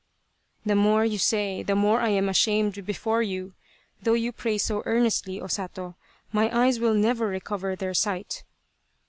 "The 0.65 0.73
more 0.73 1.05
you 1.05 1.19
say, 1.19 1.61
the 1.61 1.75
more 1.75 1.99
I 2.01 2.09
am 2.09 2.27
ashamed 2.27 2.87
before 2.87 3.21
you. 3.21 3.53
Though 4.01 4.15
you 4.15 4.31
pray 4.31 4.57
so 4.57 4.81
earnestly, 4.87 5.39
O 5.39 5.45
Sato, 5.45 5.95
my 6.31 6.49
eyes 6.65 6.79
will 6.79 6.95
never 6.95 7.27
recover 7.27 7.75
their 7.75 7.93
sight." 7.93 8.43